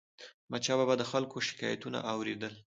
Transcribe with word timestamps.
احمدشاه 0.43 0.77
بابا 0.79 0.95
به 0.97 0.99
د 1.01 1.03
خلکو 1.11 1.37
شکایتونه 1.47 1.99
اور 2.11 2.25
يدل. 2.33 2.53